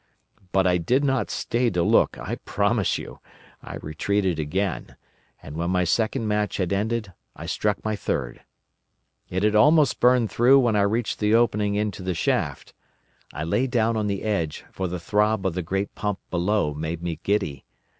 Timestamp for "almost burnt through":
9.53-10.57